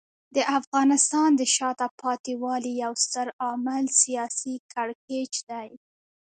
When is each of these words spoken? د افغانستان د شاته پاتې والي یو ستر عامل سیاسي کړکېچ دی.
د 0.35 0.37
افغانستان 0.57 1.29
د 1.35 1.41
شاته 1.55 1.87
پاتې 2.01 2.33
والي 2.43 2.71
یو 2.83 2.93
ستر 3.05 3.27
عامل 3.43 3.85
سیاسي 4.01 4.55
کړکېچ 4.73 5.33
دی. 5.49 5.69